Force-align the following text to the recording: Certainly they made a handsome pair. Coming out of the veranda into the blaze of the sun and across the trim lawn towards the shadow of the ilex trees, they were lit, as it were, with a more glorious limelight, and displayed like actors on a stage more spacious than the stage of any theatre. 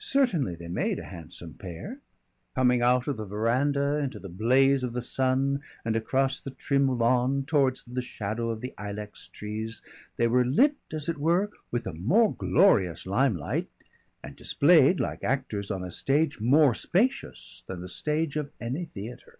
Certainly 0.00 0.54
they 0.54 0.68
made 0.68 0.98
a 0.98 1.04
handsome 1.04 1.52
pair. 1.52 1.98
Coming 2.54 2.80
out 2.80 3.06
of 3.08 3.18
the 3.18 3.26
veranda 3.26 3.98
into 3.98 4.18
the 4.18 4.30
blaze 4.30 4.82
of 4.82 4.94
the 4.94 5.02
sun 5.02 5.60
and 5.84 5.94
across 5.94 6.40
the 6.40 6.50
trim 6.52 6.96
lawn 6.98 7.44
towards 7.44 7.82
the 7.82 8.00
shadow 8.00 8.48
of 8.48 8.62
the 8.62 8.72
ilex 8.78 9.28
trees, 9.28 9.82
they 10.16 10.28
were 10.28 10.46
lit, 10.46 10.76
as 10.94 11.10
it 11.10 11.18
were, 11.18 11.50
with 11.70 11.86
a 11.86 11.92
more 11.92 12.34
glorious 12.34 13.04
limelight, 13.04 13.68
and 14.24 14.34
displayed 14.34 14.98
like 14.98 15.22
actors 15.22 15.70
on 15.70 15.84
a 15.84 15.90
stage 15.90 16.40
more 16.40 16.72
spacious 16.72 17.62
than 17.66 17.82
the 17.82 17.88
stage 17.90 18.38
of 18.38 18.50
any 18.58 18.86
theatre. 18.86 19.38